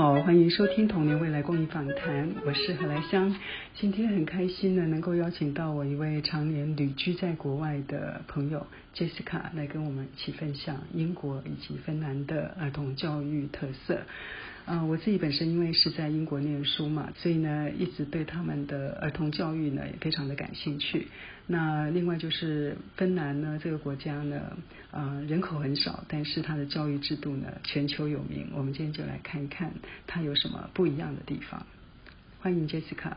[0.00, 3.36] 好，欢迎收听童年未来公益访谈，我是何来香。
[3.74, 14.00] 今天很开心呢，能够邀请到我一位常年旅居在国外的朋友 Jessica 来跟我们一起分享英国以及芬兰的儿童教育特色。
[14.70, 21.08] 啊，我自己本身因为是在英国念书嘛，所以呢，一直对他们的儿童教育呢也非常的感兴趣。
[21.48, 24.56] 那另外就是芬兰呢这个国家呢，
[24.92, 28.48] 呃，人口很少，但是它的教育制度呢全球有名。
[28.54, 29.72] 我们今天就来看一看
[30.06, 31.66] 它有什么不一样的地方。
[32.38, 33.14] 欢迎 Jessica。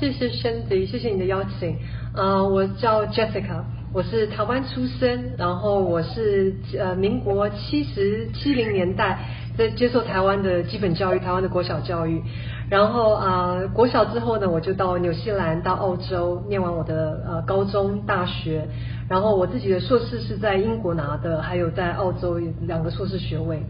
[0.00, 1.76] 谢谢 Shandy，谢谢你的邀请。
[2.14, 9.18] 呃，我叫 Jessica，我是台湾出生，然后我是呃民国七十七零年代
[9.56, 12.22] 在接受台湾的基本教育，台湾的国小教育。
[12.68, 18.68] 然后啊，国小之后呢，我就到纽西兰、到澳洲念完我的呃高中、大学。
[19.08, 23.62] 然后我自己的硕士是在英国拿的，还有在澳洲两个硕士学位。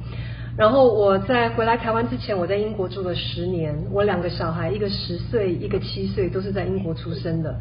[0.57, 3.77] 然后我在回来台湾之前，我在英国住了十年。
[3.93, 7.55] 我两个小孩，一个十岁，一个七岁，都是在英国出生的。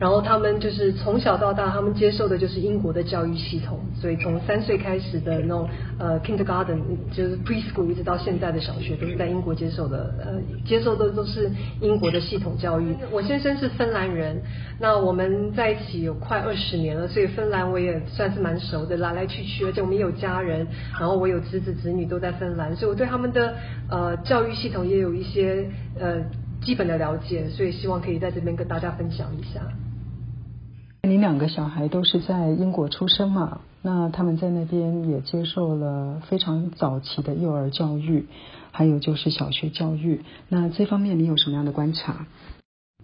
[0.00, 3.78] 然后他们就是从小到大，他们接受的就是英国的教育系统。
[3.94, 6.80] 所以从三岁开始的那种呃 kindergarten，
[7.12, 10.12] 就是 preschool，一直到现在的小学，都是在英国接受的。
[10.24, 12.96] 呃，接受的都是英国的系统教育。
[13.12, 14.42] 我先生是芬兰人，
[14.80, 20.66] 那我们在一起有快二十年了，所以芬兰我也算是蛮熟的，来来去去，而且我们也有家人，
[20.98, 23.54] 然后我有侄子侄女都在芬兰，所以我对他们的
[23.90, 26.24] 呃教育系统也有一些呃
[26.62, 29.60] 基本的了解，所以希望可以在这边跟大家分享一下。
[31.02, 33.60] 你两个小孩都是在英国出生嘛？
[33.82, 38.26] 那他们在那边也接受了非常早期的幼儿教育，
[38.72, 40.22] 还有就是小学教育。
[40.48, 42.26] 那这方面你有什么样的观察？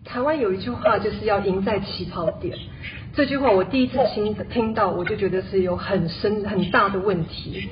[0.04, 2.56] 台湾有一句话就是要赢在起跑点，
[3.16, 7.66] 这句话我第一次听听到，我就觉得是有很深很大的问题。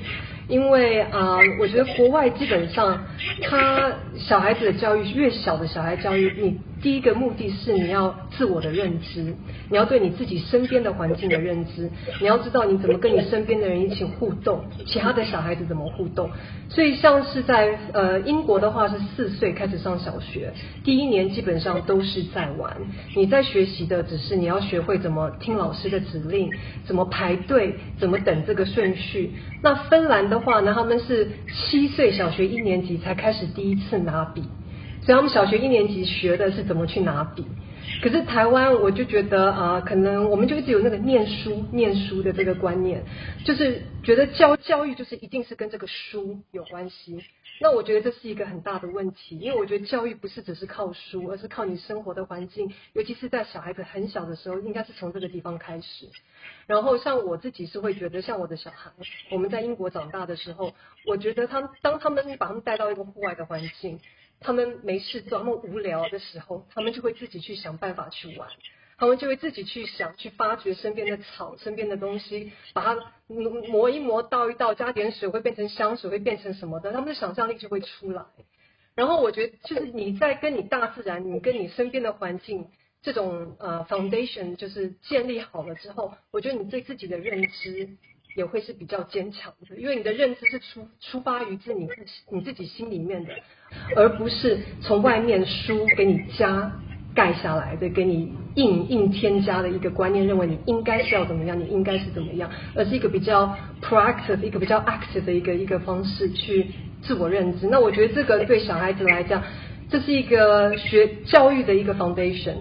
[0.47, 3.03] 因为啊，我觉得国外基本上，
[3.43, 6.59] 他小孩子的教育越小的小孩教育你。
[6.83, 9.35] 第一个目的是你要自我的认知，
[9.71, 11.89] 你要对你自己身边的环境的认知，
[12.21, 16.29] 你要知道你怎么跟你身边的人一起互动，其他的小孩子怎么互动。
[16.69, 20.53] 所以像是在呃英国的话是四岁开始上小学，
[20.85, 22.77] 第一年基本上都是在玩，
[23.17, 26.51] 你在学习的只是你要学会怎么听老师的指令，
[26.87, 29.33] 怎么排队，怎么等这个顺序。
[29.63, 34.43] 那芬兰的话呢，他们是七岁小学一年级才开始第一次拿笔。
[35.03, 37.45] 所以，他们小学一年级学的是怎么去拿笔。
[38.03, 43.03] 可是台湾，我就觉得啊，可能我们就一直有那个念书、念书的这个观念，
[43.45, 47.23] 就是觉得教教育就是一定是跟这个书有关系。
[47.61, 56.09] 那我觉得这是一个很大的问题，因为我觉得教育不是只是靠书，而是靠你生活的环境，尤其是在小孩子很小的时候，应该是从这个地方开始。
[56.67, 58.91] 然后，像我自己是会觉得，像我的小孩，
[59.31, 60.73] 我们在英国长大的时候，
[61.07, 64.01] 我觉得他们当他们把他们带到一个户外的环境。
[64.41, 68.51] 他们没事做，他们无聊的时候，他们就会自己去想办法去玩，
[68.97, 78.23] 他们就会自己去想，去发掘身边的草、身边的东西，把它磨一磨、倒一倒，加点水会变成香水，会变成什么的，他们的想象力就会出来。
[78.95, 82.69] 然后我觉得，就是你在跟你大自然、你跟你身边的环境
[83.03, 87.91] 这种呃 foundation 就是建立好了之后，我觉得你对自己的认知。
[88.37, 91.95] 也会是比较坚强的，因为你的认知是出出发于自你自
[92.31, 93.33] 你自己心里面的，
[93.95, 96.73] 而不是从外面书给你加
[97.15, 106.67] 盖下来的，给你硬硬添加的一个观念，认为你应该是要怎么样，你应该是怎么样，而是一个比较 proactive 一个比较 active 的一个一个方式去
[107.03, 107.69] 自我认知。
[107.69, 109.43] 那我觉得这个对小孩子来讲，
[109.89, 112.55] 这是一个学教育的一个 foundation。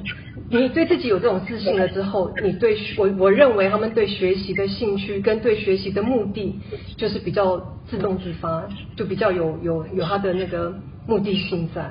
[0.49, 6.59] 你对自己有这种自信了之后，你对我我认为他们对学习的兴趣跟对学习的目的，
[6.95, 10.75] 就是比较自动自发，就比较有有有他的那个
[11.07, 11.89] 目的性在。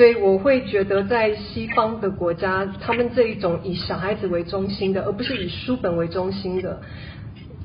[0.00, 6.80] 所以我会觉得在西方的国家，他们这一种以小孩子为中心的，而不是以书本为中心的。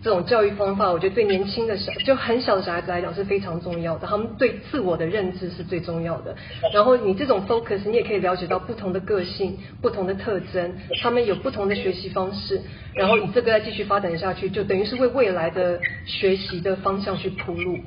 [0.03, 4.05] 这种教育方法，我觉得对年轻的小就很小的小孩子来讲是非常重要的。
[4.05, 6.35] 他们对自我的认知是最重要的。
[6.73, 12.59] 然后你这种 focus，你也可以了解到不同的个性、不同的特征，他们有不同的学习方式。
[12.95, 17.79] 然后以这个再继续发展下去，就等于是为未来的学习的方向去铺路。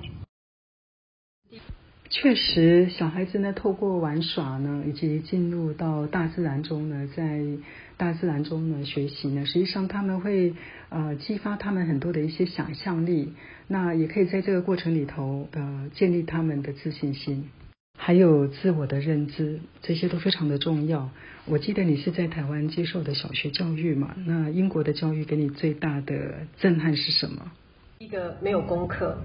[2.11, 7.45] 确实，小孩子呢，透过玩耍呢，以及进入到大自然中呢，在
[7.99, 10.55] 大自然中呢学习呢，实际上他们会
[10.89, 13.35] 呃激发他们很多的一些想象力，
[13.67, 17.51] 那也可以在这个过程里头呃建立他们的自信心，
[17.99, 21.11] 还有自我的认知，这些都非常的重要。
[21.45, 24.17] 我记得你是在台湾接受的小学教育嘛？
[24.25, 27.53] 那英国的教育给你最大的震撼是什么？
[27.99, 29.19] 一个没有功课，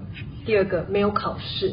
[0.44, 1.72] 第二个没有考试。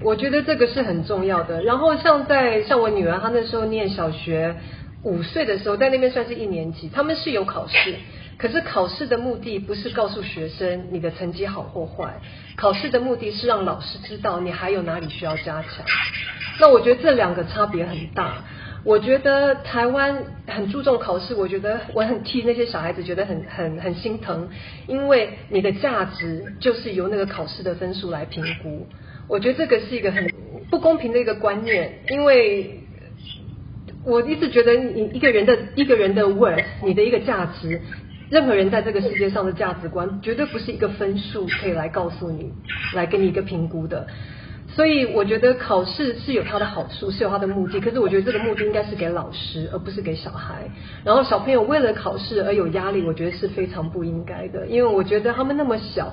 [0.00, 1.62] 我觉得这个是很重要的。
[1.62, 4.56] 然后像在像我女儿，她那时候念小学
[5.02, 7.94] 五岁的时候，在那边算是一年级，他们是有考试，
[8.38, 12.20] 可是考试的目的不是告诉学生你的成绩好或坏，
[12.56, 15.84] 考试的目的是让老师知道你还有哪里需要加强。
[16.58, 18.44] 那我觉得这两个差别很大。
[18.84, 24.48] 我觉得台湾很注重考试，我觉得我很替那些小孩子觉得很很很心疼，
[24.86, 28.86] 因为你的价值就是由那个考试的分数来评估。
[29.28, 30.30] 我觉得这个是一个很
[30.70, 32.80] 不公平的一个观念，因为
[34.04, 37.80] 我一直觉得你一个人的一个人的 worth，你的一个价值，
[38.30, 42.52] 任何人在这个世界上的价值观，绝对不是一个分数可以来告诉你，
[42.94, 44.06] 来给你一个评估的。
[44.76, 47.80] 所以我觉得考试是有它的好处，是有它的目的。
[47.80, 50.68] 可是我觉得这个目的应该是给老师，而不是给小孩。
[51.02, 54.66] 然后小朋友为了考试而有压力，我觉得是非常不应该的。
[54.66, 56.12] 因为我觉得他们那么小，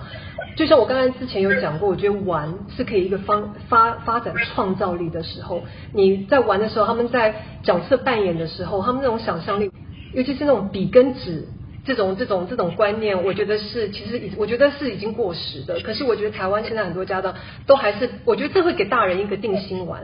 [0.55, 5.61] 就像我刚才之前有讲过，我觉得玩是可以一个方发发展创造力的时候。
[5.91, 9.69] 你在玩的时候，他们在角色扮演的时候，他们那种想象力，
[10.13, 11.49] 尤其是那种笔跟纸。
[11.85, 15.79] 这种这种这种观念，我觉得是其实已我觉得是已经过时的。
[15.81, 17.35] 可是我觉得台湾现在很多家长
[17.67, 20.01] 都还是，我觉得这会给大人一个定心丸，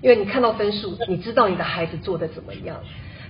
[0.00, 2.80] 因为你看到分数，你知道你的孩子做的怎么样。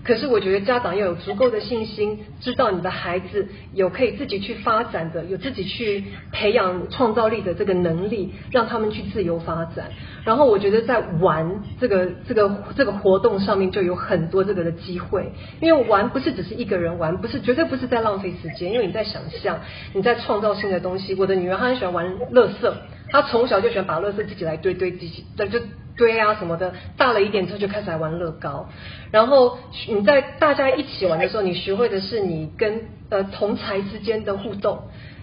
[0.04, 9.90] 可是我觉得家长要有足够的信心，知道你的孩子有可以自己去发展的，有自己去培养创造力的这个能力，让他们去自由发展。
[10.24, 19.58] 然后我觉得在玩这个这个这个活动上面就有很多这个的机会，因为玩不是只是一个人玩，不是绝对不是在浪费时间，因为你在想象，
[19.92, 21.14] 你在创造性的东西。
[21.14, 22.76] 我的女儿她很喜欢玩乐色，
[23.10, 25.60] 他从小就喜欢把乐色自己来堆堆自己，对就。
[25.98, 28.68] 堆啊什么的，大了一点之后就开始来玩乐高。
[29.10, 29.58] 然后
[29.88, 34.78] 你在大家一起玩的时候，你学会的是你跟呃同才之间的互动。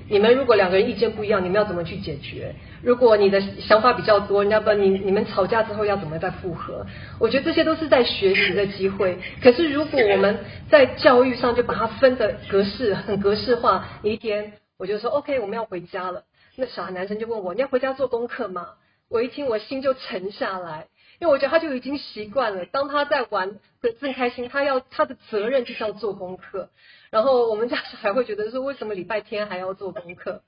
[0.09, 2.55] 你们如果两个人意见不一样，你们要怎么去解决？
[2.83, 6.85] 如果你的想法比较多，人家不你你们吵架之后要怎么再复合？
[7.21, 9.17] 我觉得这些都是在学习的机会。
[9.41, 10.39] 可是如果我们
[10.69, 16.23] 在教育上就把它分的格式很格式化，一天我就说 OK，我们要回家了。
[16.57, 18.75] 那小孩男生就问我，你要回家做功课吗？
[19.07, 20.87] 我一听，我心就沉下来，
[21.19, 22.65] 因为我觉得他就已经习惯了。
[22.65, 26.69] 当他在玩的正开心，他要他的责任就是要做功课。
[27.11, 30.41] 然后我们家小孩会觉得说，为什么礼拜天还要做功课？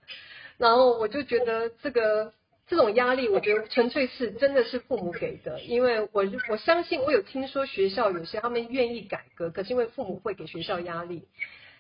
[0.57, 2.33] 然后我就觉得这个
[2.68, 5.60] 这种压力，我觉得纯粹是真的是父母给的。
[5.62, 11.27] 因为我我相信，我有听说学校有些他们愿意改革，可是因为父母会给学校压力。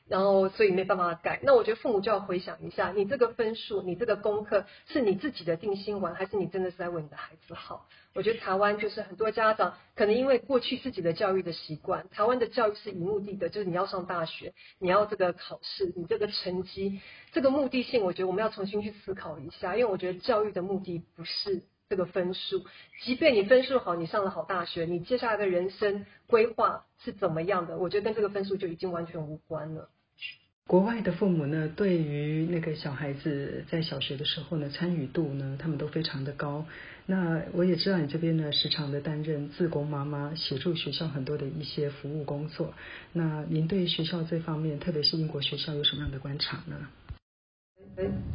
[0.07, 1.39] 然后，所以没办法改。
[1.43, 7.87] 那我觉得父母就要回想一下，你这个分数，你这个功课，是你自己的定心丸，还是你真的是在为你的孩子好？
[8.13, 16.99] 我觉得台湾就是很多家长可能因为过去自己的教育的习惯，台湾的教育是以目的的，就是你要上大学，你要这个考试，你这个成绩，
[17.33, 19.75] 这个目的性，我觉得我们要重新去思考一下。
[19.75, 22.63] 因为我觉得教育的目的不是这个分数，
[23.03, 27.77] 即便你分数好，你上了好大学，你接下来的人生规划是怎么样的？
[27.77, 29.89] 我觉得跟这个分数就已经完全无关了。
[30.67, 36.65] 国外的父母呢，对于那个小孩子在小学的时候呢，参与度呢，他们都非常的高。
[37.05, 42.73] 那我也知道你这边呢，时常的担任自工妈妈，协助学校很多的一些服务工作。
[43.13, 46.75] 那您对学校这方面，特别是英国学校，有什么样的观察呢？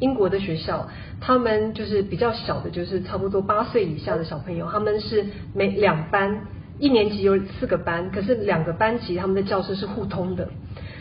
[0.01, 0.89] 英国的学校，
[1.21, 6.47] 他们就是比较小的，就是差不多八岁以下的小朋友，他们是每两班，
[6.79, 10.49] 一年级有四个班，可是两个班级他们的教室是互通的。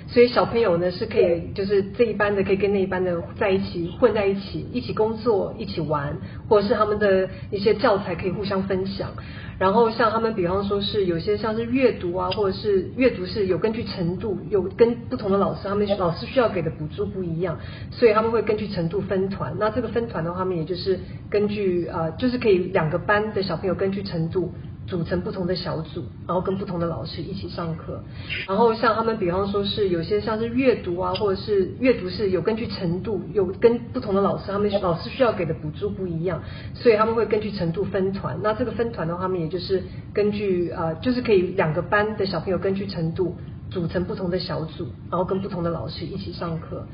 [0.07, 6.17] 所以小朋友呢是可以，就是这一班的可以跟那一班的在一起混在一起，一起工作，一起玩，
[6.49, 9.09] 或者是他们的一些教材可以互相分享。
[9.57, 17.59] 然后像他们，比方说是有些像是阅读啊，或者是阅读是有根据程度，有跟不同的老师，他们老师需要给的补助不一样，
[17.91, 19.55] 所以他们会根据程度分团。
[19.59, 24.51] 那这个分团的话，他们也就是根据呃，就是可以两个班的小朋友根据程度。
[24.91, 28.03] 组成不同的小组，然后跟不同的老师一起上课。
[28.45, 36.43] 然后像他们，比方说是有些像是阅读啊，或者是阅读是有根据程度，有跟不同的老师，他们老师需要给的补助不一样，
[36.73, 38.37] 所以他们会根据程度分团。
[38.43, 39.81] 那这个分团的话，他们也就是
[40.13, 43.37] 根据呃，就是可以两个班的小朋友根据程度
[43.69, 46.85] 组成不同的小组，然后跟不同的老师一起上课。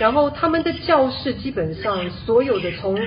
[0.00, 2.98] 然后他们的教室基本上所有的从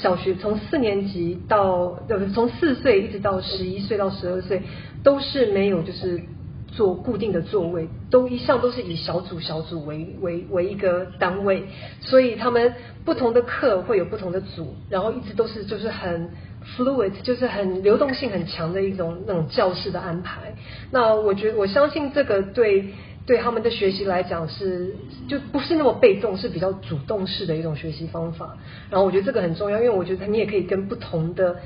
[0.00, 4.62] 小学从四年级到呃从四岁一直到十一岁到十二岁
[5.02, 6.20] 都是没有就是
[6.68, 11.64] 坐固定的座位，都一向都是以小组小组为为为一个单位，
[12.00, 12.74] 所以他们
[13.04, 16.30] 不同的课会有不同的组，然后一直都是就是很
[16.76, 20.54] fluid，就是很流动性很强的一种那种教室的安排。
[20.92, 22.90] 那我觉得我相信这个对。
[23.28, 24.96] 对他们的学习来讲是
[25.28, 28.56] 就不是那么被动，是比较主动式的一种学习方法。
[28.90, 31.56] 然后我觉得这个很重要，因为我觉得你也可以跟不同的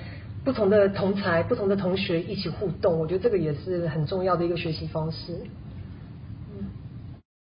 [0.45, 5.39] 不同的同才、不同的同学一起互动，我觉得这个也是很重要的一个学习方式。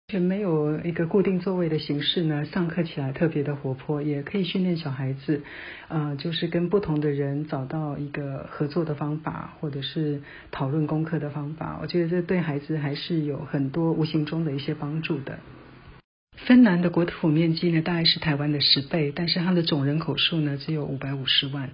[0.07, 5.41] 全没有一个固定座位的形式呢，上课起来特别的活泼，也可以训练小孩子，
[5.87, 10.21] 呃，就是跟不同的人找到一个合作的方法，或者是
[10.51, 11.79] 讨论功课的方法。
[11.81, 15.39] 我觉得这对孩子还是有很多无形中的一些帮助的。
[16.37, 21.69] 芬兰的国土面积呢，大概是台湾的十倍，但是它的总人口数呢只有五百五十万，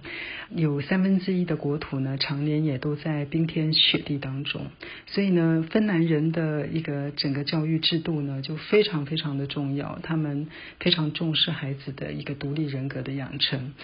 [0.54, 4.62] 有三分之一的国土呢常年也都在冰天雪地当中，
[5.06, 10.46] 所以呢，芬兰人的一个整个教育制度呢就非常非常的重要，他们
[10.80, 13.74] 非常重视孩子的一个独立人格的养成。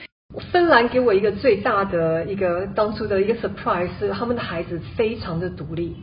[0.52, 5.96] 芬兰给我一个最大的一个当初的一个 surprise 是他们的孩子非常的独立。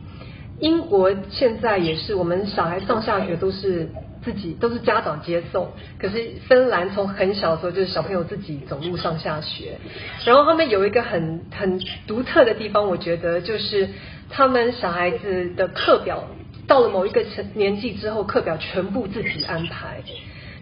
[0.60, 3.88] 英国现在也是，我们小孩上下学都是。
[4.26, 5.68] 自己都是家长接送，
[6.00, 9.78] 可是芬兰从很小的时候就是小朋友自己走路上下学，
[10.24, 13.88] 然后他们有一个很很独特的地方，我觉得就是
[14.28, 16.24] 他们小孩子的课表
[16.66, 20.02] 到了某一个成年纪之后，课表全部自己安排，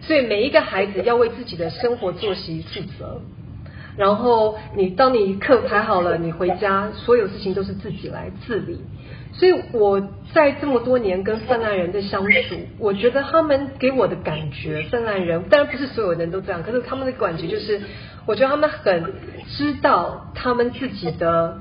[0.01, 3.19] 所以每一个孩子要为自己的生活作息负责，
[3.97, 8.79] 然后你当你课排好了，你回家所有事情都是自己来自理。
[9.37, 10.01] 所以我
[10.33, 17.81] 在这么多年跟芬兰人的相处，我觉得他们给我的感觉，芬兰人当然不是所有人都这样，可是他们的感觉就是，
[18.25, 19.13] 我觉得他们很
[19.57, 21.59] 知道他们自己的，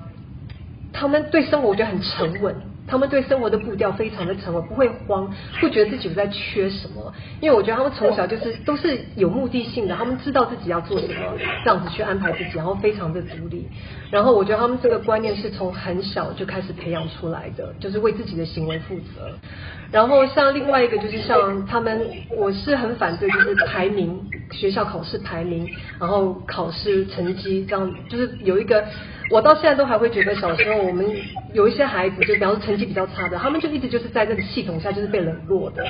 [0.92, 2.54] 他们对生活我觉得很沉稳。
[2.86, 7.12] 他们对生活的步调非常的沉稳，不会慌， 不觉得自己在缺什么。
[7.40, 11.14] 因为我觉得他们从小就是都是有目的性的，他们知道自己要做什么，
[11.64, 13.66] 这样子去安排自己，然后非常的独立。
[14.10, 19.30] 然后我觉得他们这个观念是从很小就开始培养出来的，就是为自己的行为负责。
[19.90, 28.84] 然后像另外一个就是像他们，我是很反对就是排名，学校考试排名，然后考试成绩这样，就是有一个。
[29.30, 31.06] 我到现在都还会觉得，小时候我们
[31.52, 35.84] 有一些孩子，就比方说成绩比较差的，他们就一直就是在这个系统下就是被冷落的。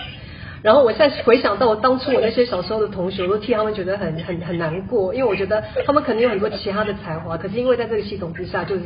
[0.62, 8.84] 然后我现在回想到我当初我那些小时候的同学，我都替他们觉得很很很难过，因为我觉得他们可能有很多其他的才华，可是因为在这个系统之下就是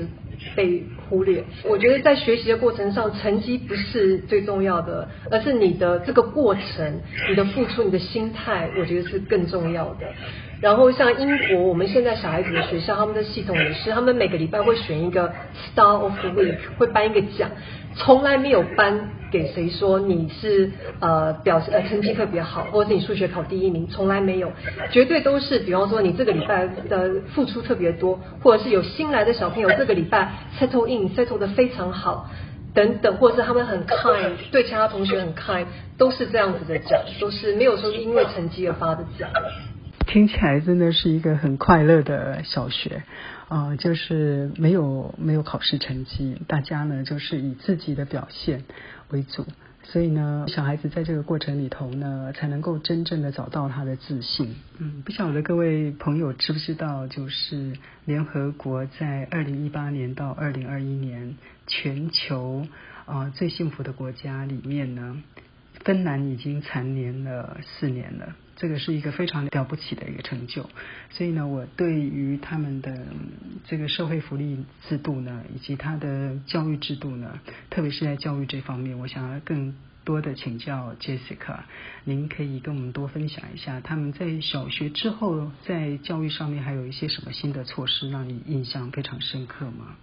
[0.57, 1.45] 被忽略。
[1.62, 10.07] 我觉得在学习的过程上，成绩不是最重要的，而是你的这个过程、你的付出、你的心态，我觉得是更重要的。
[10.61, 15.33] 然后像英国，我们现在小孩子的学校，他们的系统也是，他们每个礼拜会选一个
[15.75, 17.50] Star of the Week，会颁一个奖，
[17.95, 24.50] 从来没有颁给谁说你是呃表呃成绩特别好，或者是你数学考第一名，从来没有，
[24.91, 32.29] 绝对都是，比方说你这个礼拜的付出特别多，或者是有新来的小朋友这个礼拜 settle in settle 的非常好，
[32.75, 39.31] 等等，或者是他们很 kind， 对其他同学很 kind，都是这样子的奖，都是没有说因为成绩而发的奖。
[40.09, 43.03] 听起来真的是一个很快乐的小学，
[43.49, 48.65] 啊，就是没有没有考试成绩，大家呢就是以自己的表现
[49.11, 49.45] 为主，
[49.83, 54.57] 所以呢，小孩子在这个过程里头呢，才能够真正的找到他的自信。
[54.79, 57.75] 嗯，不晓得各位朋友知不知道，就是
[58.07, 61.37] 联合国在二零一八年到二零二一年
[61.67, 62.67] 全球
[63.05, 65.23] 啊最幸福的国家里面呢，
[65.88, 68.37] 芬兰已经蝉联了四年了。
[68.57, 70.68] 这个是一个非常了不起的一个成就，
[71.09, 73.07] 所以呢，我对于他们的
[73.64, 77.40] 这个社会福利制度呢，以及他的教育制度呢，
[77.71, 81.61] 特别是在教育这方面，我想要更多的请教 Jessica，
[82.04, 89.97] 您可以跟我们多分享一下，他们在小学之后在教育上面还有一些什么新的措施，让你印象非常深刻吗？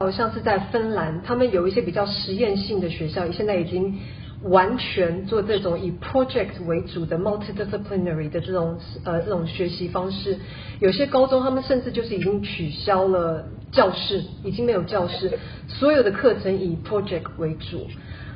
[0.00, 3.98] 好像是在芬兰，他们有一些比较实验性的学校，现在已经。
[4.44, 10.36] 完全做这种以 project 为主的 multidisciplinary 的这种呃这种学习方式，
[10.80, 17.86] 有些高中他们甚至就是已经取消了教室，已经没有教室，所有的课程以 project 为主。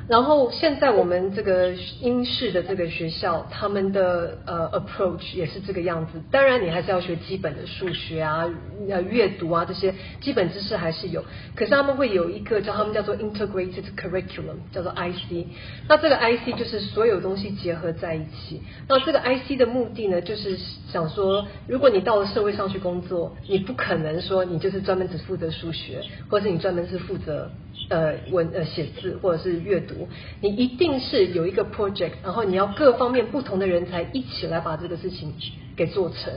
[0.09, 6.19] 然后现在我们这个英式的这个学校，他们的呃 approach 也是这个样子。
[6.31, 8.49] 当然，你还是要学基本的数学啊、
[8.89, 11.23] 呃阅读啊这些基本知识还是有。
[11.55, 15.45] 可是他们会有一个叫他们叫做 integrated curriculum，叫做 IC。
[15.87, 18.63] 那这个 IC 就是所有东西结合在一起。
[18.87, 20.57] 那这个 IC 的目的呢，就是
[20.91, 26.01] 想说，如果你到了社会上去工作，你不可能说你就是专门只负责数学，
[26.31, 27.51] 或者是你专门是负责。
[27.89, 30.07] 呃，文呃写字或者是阅读，
[30.41, 35.33] 你一定是有一个 project，然后你要各方面不同的人才一起来把这个事情
[35.75, 36.31] 给做成。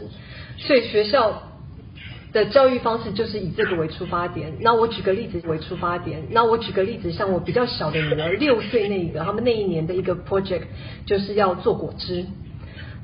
[0.57, 1.43] 所以学校
[2.33, 4.55] 的教育方式就是以这个为出发点。
[4.61, 10.63] 那我举个例子为出发点，那我举个例子，像我比较小的女儿六岁那一个，他们那一年的一个 project
[11.05, 12.25] 就是要做果汁，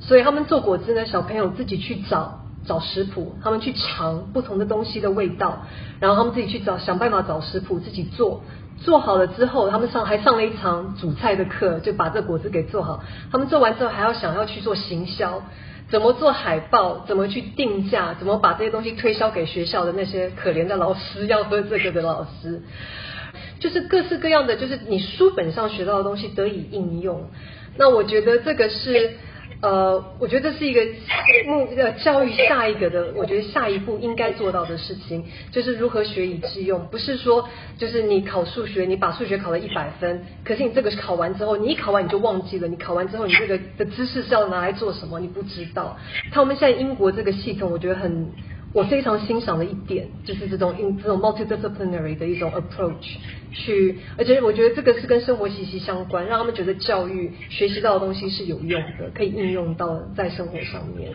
[0.00, 2.37] 所以他们做果汁呢，小朋友自己去找。
[2.68, 5.66] 找食谱，他们去尝不同的东西的味道，
[5.98, 8.42] 然后他们自己去找想办法找食谱自己做。
[8.84, 13.02] 做好了之后，他们上还上了一场煮菜的课，就把这果子给做好。
[13.32, 15.42] 他们做完之后，还要想要去做行销，
[15.90, 22.62] 怎么做海报，怎么去定价，怎么把这些东西推销给学校的那些可怜的老师，要喝这个的老师，
[23.58, 27.30] 就是各式各样的，就是你书本上学到的东西得以应用。
[27.78, 29.16] 那我觉得这个是。
[29.60, 30.80] 呃，我觉得这是一个
[31.46, 36.86] 目呃教育下一个的，我觉得下一步应该做到的事情，就是如何学以致用。
[36.86, 45.98] 不是说就是你考数学，你把数学考了一百分，可是你这个考完之后，你一考完你就忘记了，你考完之后你这个的知识是要拿来做什么，你不知道。
[46.30, 48.30] 他们现在英国这个系统，我觉得很。
[48.78, 53.16] 我非常欣赏的一点就是这种 in 这种 multidisciplinary 的一种 approach，
[53.52, 61.10] 去，而且我觉得这个是跟生活息息相关，让他们觉得教育学习到的东西是有用的，可以应用到在生活上面。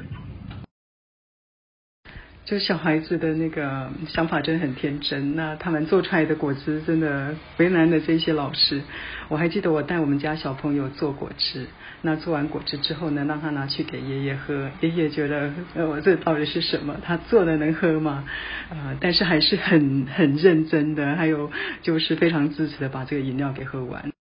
[2.45, 8.81] 就小孩子的那个想法真的很天真，那他们做出来的果汁真的为难了这些老师。
[9.29, 11.65] 我还记得我带我们家小朋友做果汁，
[12.01, 16.97] 那做完果汁之后呢，让他拿去给爷爷喝，爷爷觉得呃我这到底是什么？
[17.01, 18.25] 他做的能喝吗？
[18.69, 21.49] 呃，但是还是很很认真的，还有
[21.81, 24.11] 就是非常支持的把这个饮料给喝完。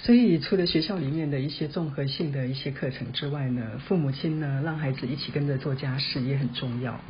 [0.00, 7.00] 所以除了学校里面的一些综合性的一些课程之外呢，父母亲呢让孩子一起跟着做家事也很重要。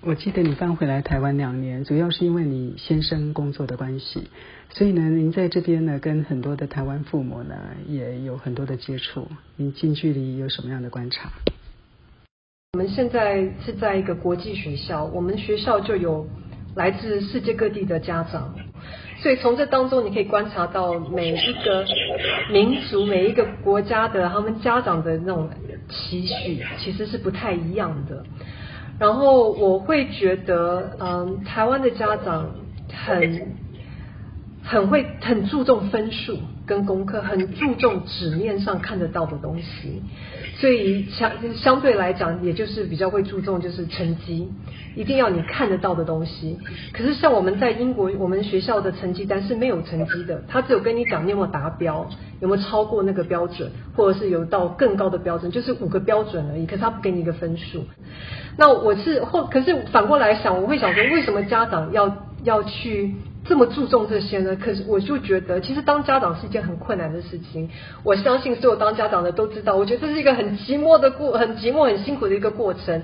[0.00, 4.28] 我记得你搬回来台湾两年，主要是因为你先生工作的关系，
[4.70, 7.56] 所以呢，您在这边呢，跟很多的台湾父母呢，
[7.88, 9.26] 也有很多的接触。
[9.56, 11.30] 您近距离有什么样的观察？
[12.74, 16.28] 我们现在是在一个国际学校，我们学校就有
[16.76, 18.54] 来自世界各地的家长，
[19.20, 21.84] 所以从这当中你可以观察到每一个
[22.52, 25.50] 民族、每一个国家的他们家长的那种
[25.88, 28.24] 期许，其实是不太一样的。
[28.98, 32.50] 然后我会觉得，嗯，台湾的家长
[32.92, 33.54] 很
[34.68, 40.02] 很会很注重分数跟功课，很注重纸面上看得到的东西，
[40.56, 44.46] 所以相相对来讲，也就是比较会注重就是成绩，
[44.94, 46.58] 一定要你看得到的东西。
[46.92, 52.06] 可是像我们在英国，我们学校的成绩单是没有成绩的，他只有跟你讲你有没有达标，
[52.40, 56.66] 有没有超过那个标准，或者是有到更高的标准，就是五个标准而已。
[56.66, 57.84] 可是他不给你一个分数。
[58.58, 64.56] 那我是或可是反过来想，我会想说，为什么家长要要去这么注重这些呢？
[64.56, 67.68] 可是我就觉得，其实当家长是一件很困难的事情。
[68.04, 73.02] 我相信所有当家长的都知道，我觉得这是一个很寂寞的过，很寂寞、很辛苦的一个过程。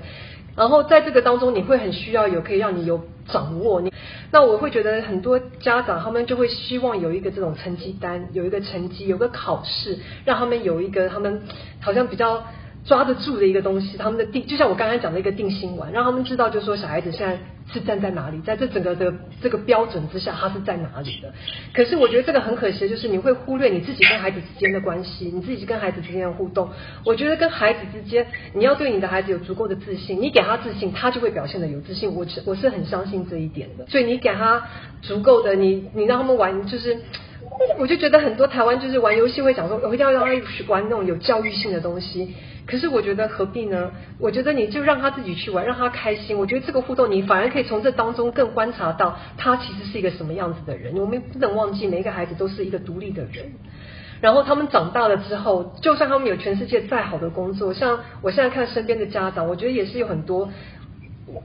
[0.55, 3.91] 然后在这个当中，你会很需要有可以让你有掌握你。
[4.31, 11.43] 那我会觉得很多家长他们就会希望有一个这种成绩单，有一个成绩，有个考试，让他们有一个他们
[11.81, 12.43] 好像比较。
[12.85, 17.37] 抓得住的一个东西，他们的定就像我刚才讲的一个定心丸，让他们知道，就说小孩子现在
[17.73, 21.33] 是站在哪里，在这整个的这个标准之下，他是在哪里的。
[21.73, 26.69] 可是我觉得这个很可惜，就是你会忽略你自己跟孩子之间的关系，你自己跟孩子之间的互动。
[27.03, 32.13] 我觉得跟孩子之间，你要对你的孩子有足够的自信，你给他自信，他就会表现的有自信。
[32.13, 33.87] 我我是很相信这一点的。
[33.87, 34.61] 所以你给他
[35.01, 36.99] 足够的，你你让他们玩，就是
[37.77, 42.33] 我就觉得很多台湾就是玩游戏会讲说，我一定要让他去玩那种有教育性的东西。
[42.65, 43.91] 可是我觉得何必呢？
[44.17, 46.35] 我觉得你就让他自己去玩，让他开心。
[46.37, 50.97] 我觉得这个互动，你反而可以从这当中更观察到他其实是一个什么样子的人。
[50.97, 53.51] 我们不能忘记，每一个孩子都是一个独立的人。
[54.19, 60.49] 然后他们长大了之后，就算他们有全世界再好的工作，像我现在看身边的家长，我觉得也是有很多，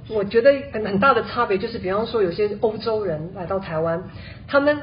[0.09, 4.05] 我觉得很很大的差别，就是比方说有些欧洲人来到台湾，
[4.49, 4.79] 他们。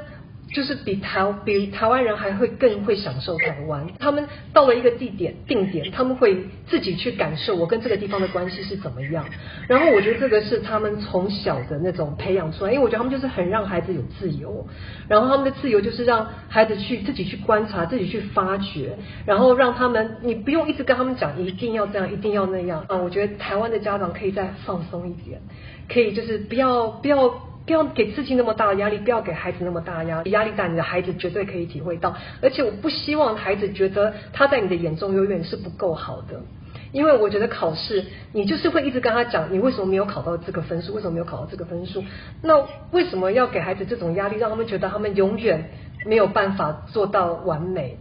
[0.53, 3.85] 就是比台比台湾人还会更会享受台湾。
[3.99, 9.25] 他们到了一个地点定点，他们会自己去感受我跟这个地方的关系是怎么样。
[9.67, 14.65] 然后我觉得这个是他们从小的那种培养出来，因为我觉得他们就是很让孩子有自由。
[15.09, 22.95] 然后他们的自由就是让孩子去自己去观察，自己去发掘，然后让他们你不用一直跟他们讲一定要这样，一定要那样啊。
[22.97, 25.41] 我觉得台湾的家长可以再放松一点，
[25.91, 27.46] 可以就是不要不要。
[27.67, 30.31] 不要给自己那么大的压力，不要给孩子那么大压力。
[30.31, 32.15] 压力大，你的孩子绝对可以体会到。
[32.41, 36.41] 而且我不希望孩子觉得他在你的眼中永远是不够好的，
[36.93, 40.93] 因为我觉得考试你就是会一直跟他讲，你为什么没有考到这个分数？
[40.93, 42.01] 为什么没有考到这个分数？
[42.41, 45.69] 那为什么要给孩子这种压力，让他们觉得他们永远
[46.05, 47.97] 没有办法做到完美？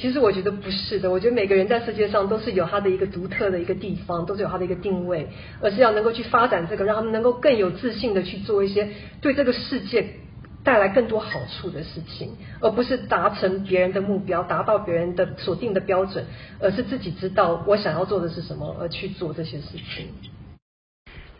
[0.00, 5.28] 其实我觉得不是的，我觉得每个人在世界上都是有他的一个独特的一个地方，都是有他的一个定位，
[5.60, 8.88] 而是要能够去发展这个，让他们能够更有自信的去做一些
[9.20, 10.06] 对这个世界
[10.64, 16.24] 带来更多好处的事情，而不是达成别人的目标，达到别人的所定的标准，
[16.60, 20.06] 而是自己知道我想要做的是什么而去做这些事情。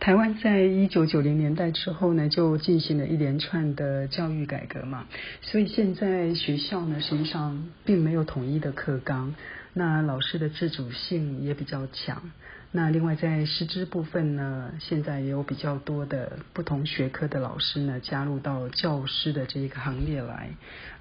[0.00, 5.06] 台湾在一九九零年代之后呢，就进行了一连串的教育改革嘛，
[5.42, 9.34] 所以现在学校呢，实际上并没有统一的课纲，
[9.74, 12.30] 那老师的自主性也比较强。
[12.72, 20.50] 那另外在师资部分呢，现在也有比较多的不同学科的老师呢加入到教师的这一个行列来，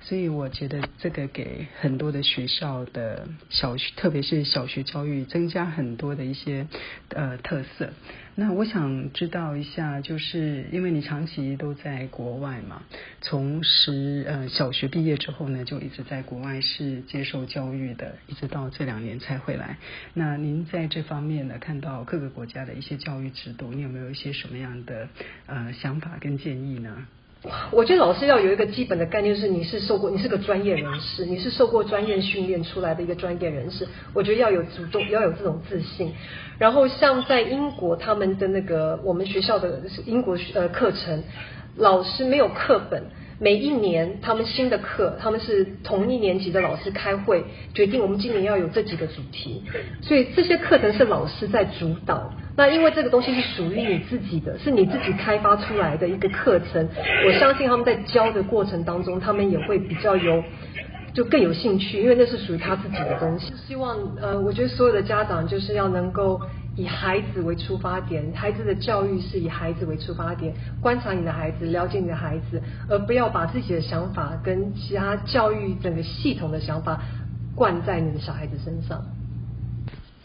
[0.02, 6.68] 所以我觉得这个给很多的学校的小学，特别是小学教育增加很多的一些
[7.10, 7.92] 呃特色。
[8.36, 12.84] 那我想知道一下，就是因为你长期都在国外嘛，
[13.22, 19.78] 从十呃小学毕业之后呢，就一直在国外是接受教育的，一直到这两年才回来。
[20.14, 25.10] 那您在这方面呢，看到各个国家的一些教育制度，你有没有一些什么样的
[25.46, 27.06] 呃想法跟建议呢？
[27.72, 33.88] 我觉得老师要有一个基本的概念，就是你是受过，你是个专业人士，你是受过专业训练出来的一个专业人士。
[34.14, 36.14] 我觉得要有主动，要有这种自信。
[36.58, 41.24] 然后像在英国，他们的那个我们学校的英国呃课程，
[41.78, 43.04] 老师没有课本。
[43.40, 49.64] 每一年他们新的课，他们是同一年级的老师开会决定，我们今年要有这几个主题，
[50.02, 52.34] 所以这些课程是老师在主导。
[52.58, 56.88] 那因为这个东西是属于你自己的，是你自己开发出来的一个课程，
[57.26, 60.44] 我相信他们在教的过程当中，他们也会比较有。
[61.12, 63.52] 就更有兴趣，因为那是属于他自己的东西。
[63.68, 66.40] 希望呃，我觉得所有的家长就是要能够
[66.80, 77.02] 以孩子为出发点，孩子的教育是以孩子为出发点，观察你的孩子，了解你的孩子，而不要把自己的想法跟其他教育整个系统的想法
[77.54, 79.04] 灌在你的小孩子身上。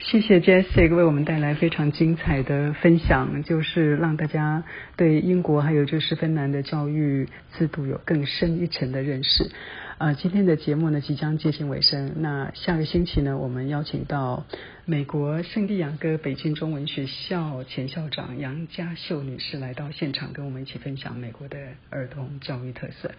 [0.04, 4.62] 谢谢 Jessica 为我们带来非常精彩的分享，就是让大家
[4.96, 9.50] 对英国还有就是芬兰的教育制度有更深一层的认识。
[9.96, 12.16] 啊，今天的节目呢即将接近尾声。
[12.18, 14.44] 那下个星期呢，我们邀请到
[14.84, 21.58] 美国圣地亚哥北京中文学校前校长杨家秀女士来到现场，跟我们一起分享美国的
[21.90, 23.10] 儿童教育特色，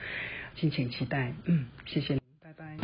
[0.55, 1.33] 敬请期待。
[1.45, 2.19] 嗯，谢谢。
[2.43, 2.77] 拜拜